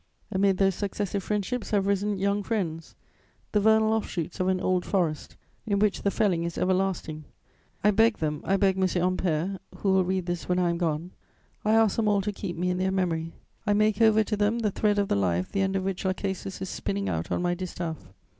Amid 0.31 0.57
those 0.57 0.73
successive 0.73 1.21
friendships 1.21 1.69
have 1.69 1.85
risen 1.85 2.17
young 2.17 2.41
friends, 2.41 2.95
the 3.51 3.59
vernal 3.59 3.93
offshoots 3.93 4.39
of 4.39 4.47
an 4.47 4.59
old 4.59 4.83
forest 4.83 5.37
in 5.67 5.77
which 5.77 6.01
the 6.01 6.09
felling 6.09 6.43
is 6.43 6.57
everlasting. 6.57 7.25
I 7.83 7.91
beg 7.91 8.17
them, 8.17 8.41
I 8.43 8.57
beg 8.57 8.79
M. 8.79 8.83
Ampère, 8.85 9.59
who 9.75 9.93
will 9.93 10.03
read 10.03 10.25
this 10.25 10.49
when 10.49 10.57
I 10.57 10.71
am 10.71 10.79
gone, 10.79 11.11
I 11.63 11.73
ask 11.73 11.97
them 11.97 12.07
all 12.07 12.21
to 12.21 12.31
keep 12.31 12.57
me 12.57 12.71
in 12.71 12.79
their 12.79 12.89
memory: 12.89 13.33
I 13.67 13.73
make 13.73 14.01
over 14.01 14.23
to 14.23 14.35
them 14.35 14.57
the 14.57 14.71
thread 14.71 14.97
of 14.97 15.07
the 15.07 15.15
life 15.15 15.51
the 15.51 15.61
end 15.61 15.75
of 15.75 15.83
which 15.83 16.03
Lachesis 16.03 16.63
is 16.63 16.69
spinning 16.69 17.07
out 17.07 17.29
on 17.31 17.43
my 17.43 17.53
distaff. 17.53 18.09